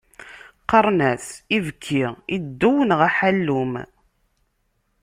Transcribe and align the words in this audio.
Qqaren-as 0.61 1.27
ibki, 1.57 2.03
iddew 2.35 2.73
neɣ 2.89 2.99
aḥallum. 3.07 3.73